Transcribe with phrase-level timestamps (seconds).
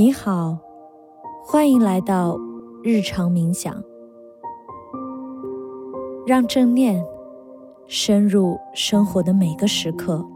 [0.00, 0.56] 你好，
[1.44, 2.34] 欢迎来到
[2.82, 3.84] 日常冥想，
[6.26, 7.04] 让正念
[7.86, 10.26] 深入生活的每个时刻。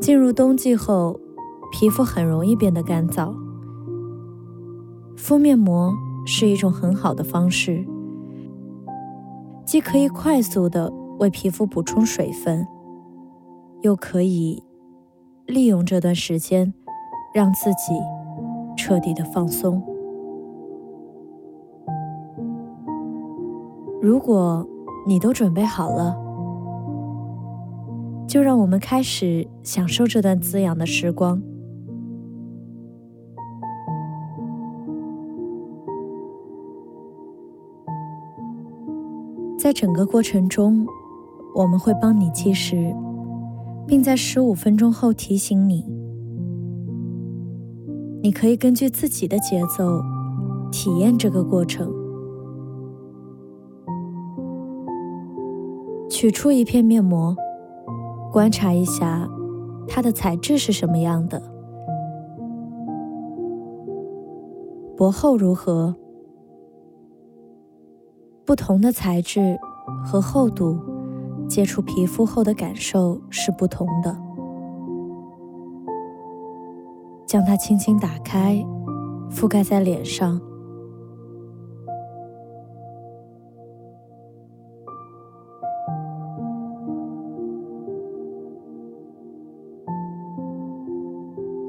[0.00, 1.18] 进入冬季后，
[1.72, 3.34] 皮肤很容易变得干燥，
[5.16, 5.92] 敷面膜
[6.24, 7.84] 是一种很好的方式，
[9.66, 12.64] 既可以快速的为皮肤补充水分，
[13.80, 14.62] 又可以。
[15.46, 16.72] 利用这段时间，
[17.34, 17.92] 让自己
[18.76, 19.82] 彻底的放松。
[24.00, 24.66] 如果
[25.06, 26.16] 你都准备好了，
[28.26, 31.40] 就让我们开始享受这段滋养的时光。
[39.58, 40.86] 在整个过程中，
[41.54, 42.94] 我们会帮你计时。
[43.86, 45.84] 并在十五分钟后提醒你。
[48.22, 50.00] 你可以根据自己的节奏
[50.72, 51.92] 体验这个过程。
[56.08, 57.36] 取出一片面膜，
[58.32, 59.28] 观察一下
[59.86, 61.42] 它的材质是什么样的，
[64.96, 65.94] 薄厚如何？
[68.46, 69.58] 不同的材质
[70.04, 70.93] 和厚度。
[71.48, 74.16] 接触皮肤后的感受是不同的。
[77.26, 78.64] 将它轻轻打开，
[79.30, 80.40] 覆盖在脸上。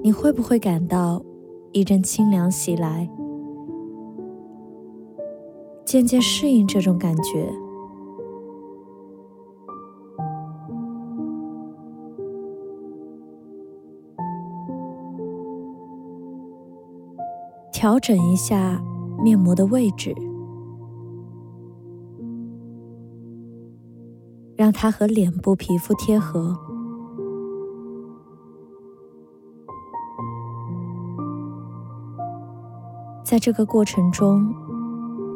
[0.04, 1.20] 你会不会感到
[1.72, 3.10] 一阵清凉袭来？
[5.84, 7.65] 渐渐适应这种感觉。
[17.86, 18.82] 调整一下
[19.22, 20.12] 面膜的位置，
[24.56, 26.58] 让它和脸部皮肤贴合。
[33.24, 34.52] 在这个过程中，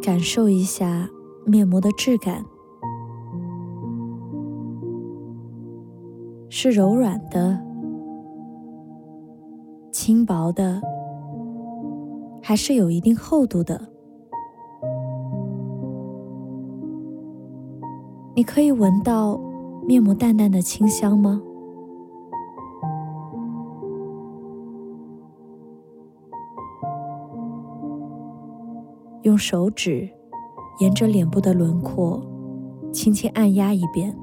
[0.01, 1.07] 感受一下
[1.45, 2.43] 面膜的质感，
[6.49, 7.61] 是柔软的、
[9.91, 10.81] 轻薄的。
[12.49, 13.79] 还是有一定厚度的。
[18.35, 19.39] 你可以闻到
[19.85, 21.39] 面膜淡淡的清香吗？
[29.21, 30.09] 用手指
[30.79, 32.19] 沿着脸部的轮廓
[32.91, 34.17] 轻轻按压一遍。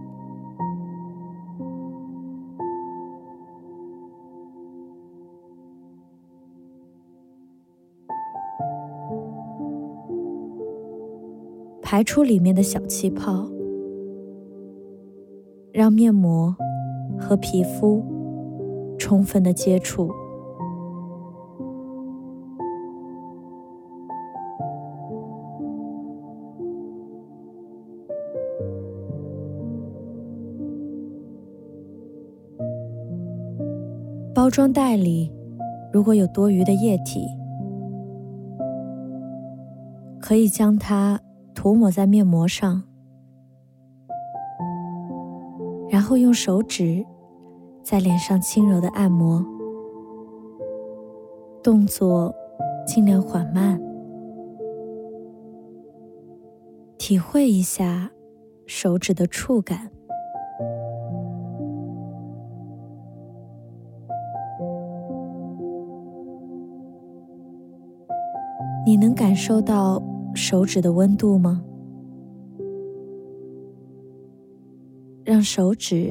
[11.88, 13.48] 排出里面的小气泡，
[15.72, 16.52] 让面膜
[17.16, 18.02] 和皮肤
[18.98, 20.10] 充分的接触。
[34.34, 35.32] 包装袋里
[35.92, 37.28] 如果有多余的液体，
[40.18, 41.20] 可以将它。
[41.56, 42.80] 涂抹在面膜上，
[45.88, 47.04] 然后用手指
[47.82, 49.44] 在脸上轻柔的按摩，
[51.62, 52.32] 动作
[52.86, 53.80] 尽量缓慢，
[56.98, 58.10] 体会一下
[58.66, 59.90] 手指的触感。
[68.86, 70.00] 你能感受到？
[70.36, 71.62] 手指的温度吗？
[75.24, 76.08] 让手指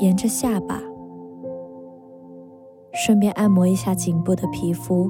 [0.00, 0.82] 沿着下巴，
[2.92, 5.08] 顺便按摩一下颈部的皮肤。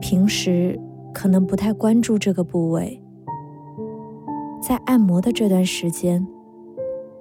[0.00, 0.80] 平时
[1.12, 3.00] 可能不太关注这个部位，
[4.60, 6.26] 在按摩的这段时间，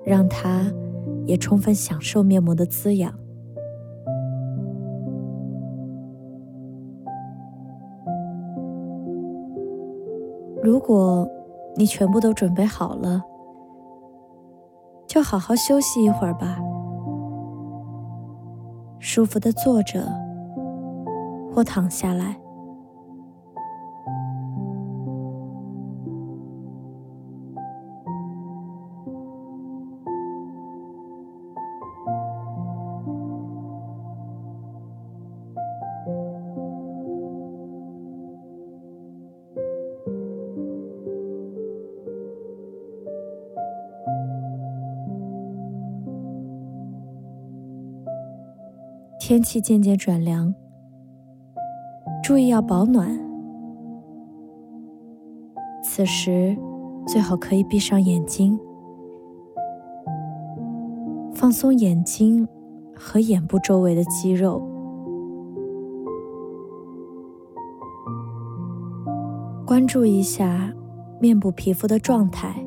[0.03, 0.65] 让它
[1.25, 3.13] 也充分享受面膜的滋养。
[10.83, 11.25] 如果
[11.77, 13.24] 你全部都准备好了，
[15.07, 16.57] 就好好休息一会儿吧。
[19.00, 20.06] 舒服的坐着
[21.56, 22.38] 或躺下来，
[49.25, 50.53] 天气渐渐转凉，
[52.21, 53.17] 注意要保暖。
[55.81, 56.57] 此时
[57.07, 58.59] 最好可以闭上眼睛，
[61.33, 62.45] 放松眼睛
[62.93, 64.61] 和眼部周围的肌肉，
[69.65, 70.73] 关注一下
[71.21, 72.62] 面部皮肤的状态。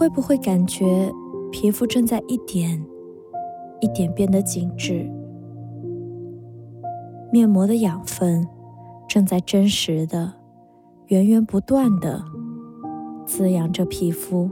[0.00, 1.12] 会不会感觉
[1.52, 2.82] 皮肤正在一点
[3.82, 5.06] 一点变得紧致？
[7.30, 8.48] 面膜的养分
[9.06, 10.32] 正在真实的、
[11.08, 12.24] 源源不断的
[13.26, 14.48] 滋养着皮肤。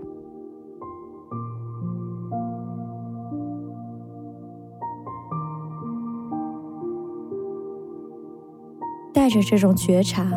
[9.15, 10.31] 带着这种觉察，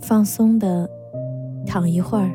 [0.00, 0.90] 放松的
[1.64, 2.32] 躺一会儿。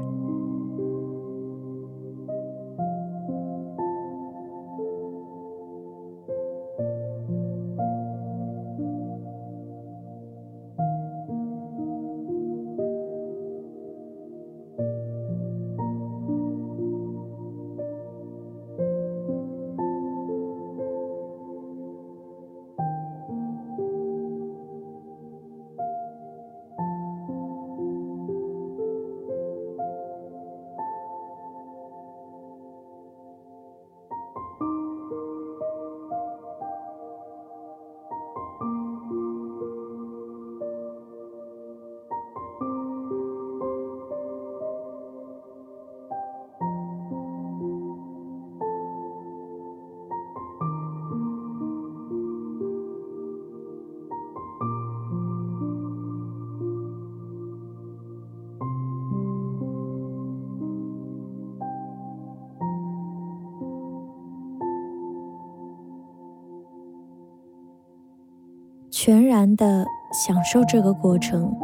[69.06, 71.56] 全然的享受这个过程，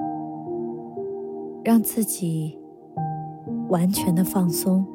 [1.64, 2.56] 让自己
[3.68, 4.86] 完全的放松。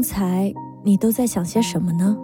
[0.00, 0.50] 刚才
[0.82, 2.16] 你都在想些什么呢？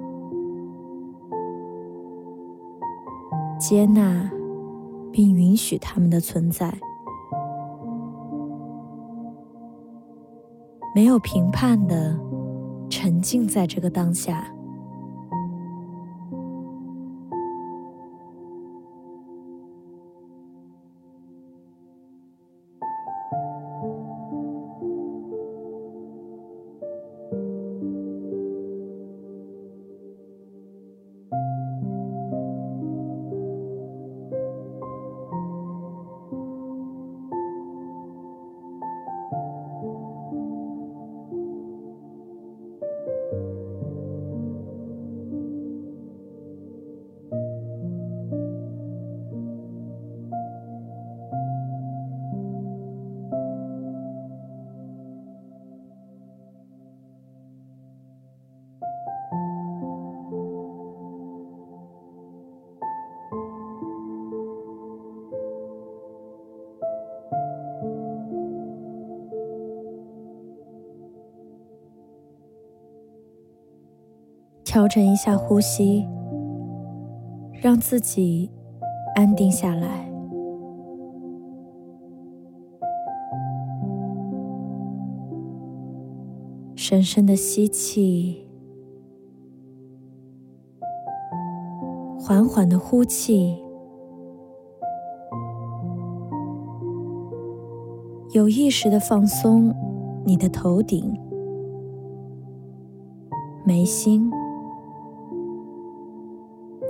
[3.61, 4.31] 接纳
[5.13, 6.75] 并允许他们的存在，
[10.95, 12.19] 没有评判的
[12.89, 14.51] 沉浸在这个当下。
[74.67, 76.05] 调整一下呼吸，
[77.63, 78.51] 让自己
[79.15, 80.05] 安定下来。
[86.75, 88.45] 深深的吸气，
[92.19, 93.57] 缓缓的呼气，
[98.33, 99.73] 有意识的放松
[100.25, 101.17] 你的头顶、
[103.65, 104.29] 眉心。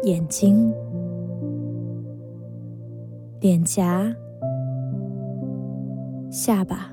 [0.07, 0.73] 眼睛、
[3.41, 4.07] 脸颊、
[6.31, 6.93] 下巴。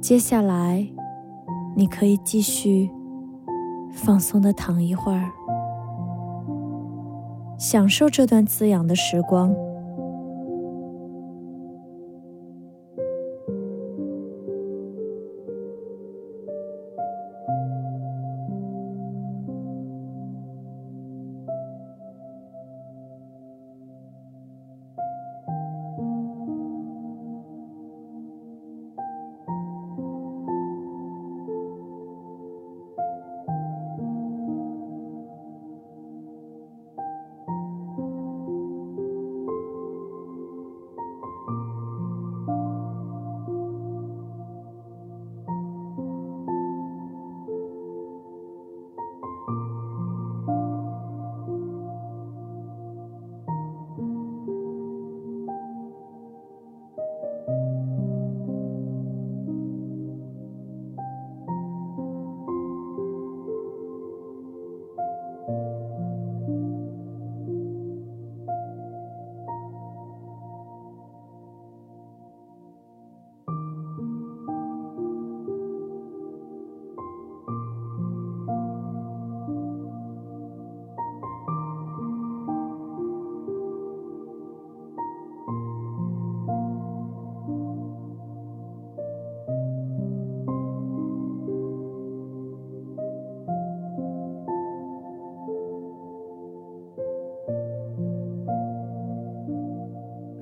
[0.00, 0.86] 接下来，
[1.76, 2.90] 你可以继续。
[4.04, 5.30] 放松的躺一会儿，
[7.56, 9.54] 享受这段滋养的时光。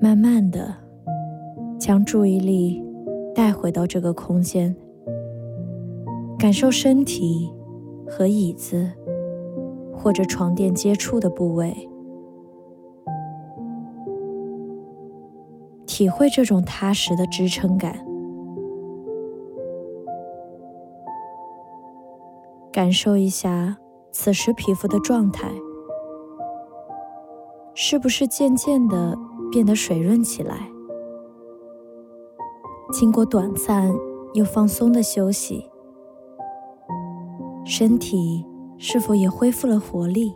[0.03, 0.73] 慢慢的，
[1.79, 2.83] 将注意力
[3.35, 4.75] 带回到这个空间，
[6.39, 7.53] 感受身体
[8.09, 8.89] 和椅子
[9.93, 11.87] 或者床垫接触的部位，
[15.85, 18.03] 体会这种踏实的支撑感，
[22.71, 23.77] 感受一下
[24.11, 25.47] 此时皮肤的状态，
[27.75, 29.15] 是不是渐渐的。
[29.51, 30.69] 变得水润起来。
[32.91, 33.93] 经过短暂
[34.33, 35.69] 又放松的休息，
[37.65, 38.45] 身体
[38.77, 40.33] 是否也恢复了活力？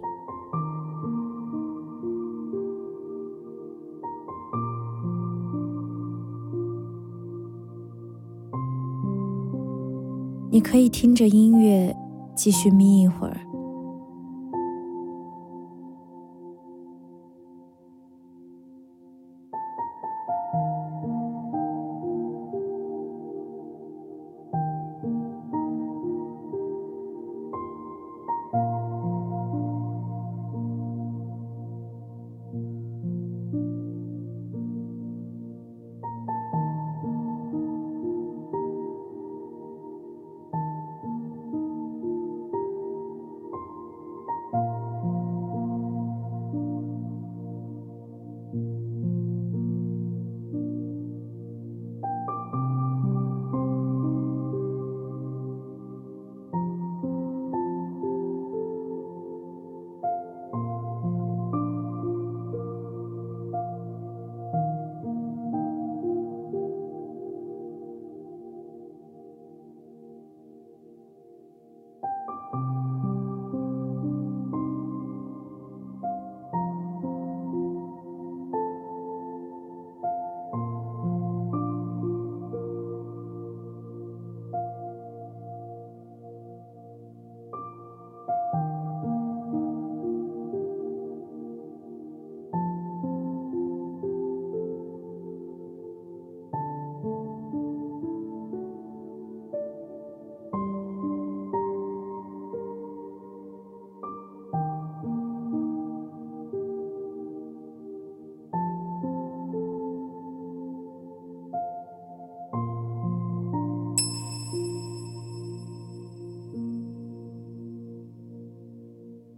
[10.51, 11.93] 你可以听着音乐
[12.33, 13.44] 继续眯一会儿。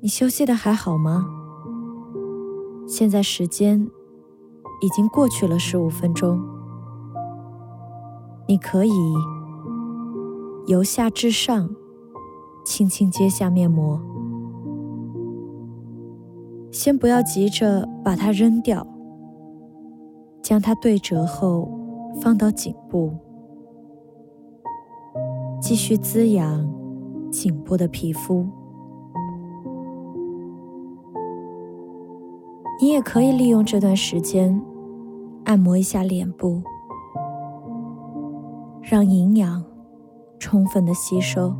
[0.07, 1.27] 你休息的还好吗？
[2.87, 3.77] 现在时间
[4.79, 6.41] 已经过去了十五分钟，
[8.47, 8.93] 你可以
[10.67, 11.69] 由下至上
[12.65, 13.99] 轻轻揭下面膜，
[16.71, 18.87] 先不要急着把它扔掉，
[20.41, 21.69] 将它对折后
[22.21, 23.13] 放到颈部，
[25.59, 26.65] 继续滋养
[27.29, 28.47] 颈部的皮肤。
[32.79, 34.61] 你也可以利用这段时间
[35.45, 36.61] 按摩一下脸部，
[38.81, 39.63] 让营养
[40.39, 41.55] 充分的吸收。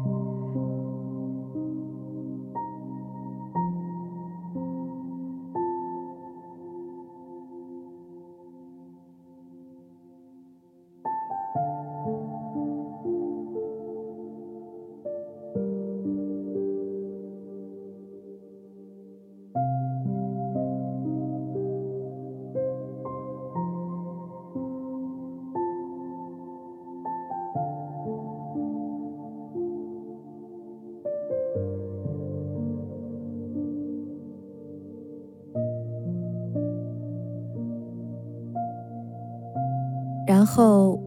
[40.47, 40.97] 后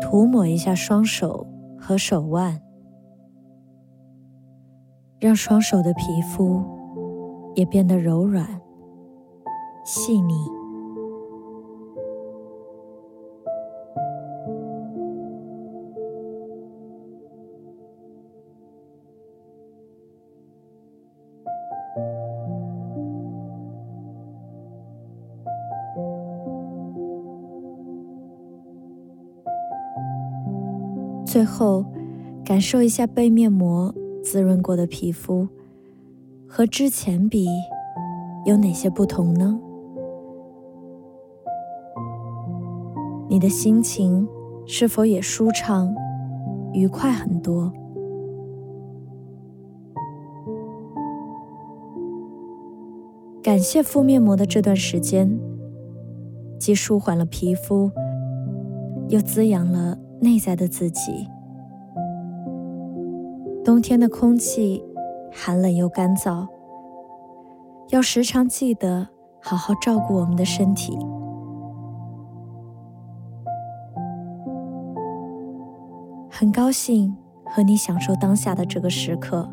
[0.00, 1.46] 涂抹一下双手
[1.78, 2.62] 和手腕，
[5.20, 6.64] 让双手的皮肤
[7.54, 8.60] 也变得柔软、
[9.84, 10.57] 细腻。
[31.38, 31.84] 最后，
[32.44, 35.46] 感受一下被面膜滋润过的皮肤，
[36.48, 37.46] 和之前比
[38.44, 39.56] 有哪些不同呢？
[43.28, 44.26] 你的心情
[44.66, 45.94] 是否也舒畅、
[46.72, 47.72] 愉快很多？
[53.40, 55.38] 感谢敷面膜的这段时间，
[56.58, 57.92] 既舒缓了皮肤，
[59.08, 59.96] 又滋养了。
[60.20, 61.28] 内在的自己。
[63.64, 64.82] 冬天的空气
[65.32, 66.46] 寒冷又干燥，
[67.90, 69.08] 要时常记得
[69.40, 70.98] 好好照顾我们的身体。
[76.30, 79.48] 很高兴和你享受当下的这个时刻，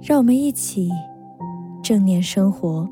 [0.00, 0.90] 让我们一起
[1.82, 2.88] 正念生活。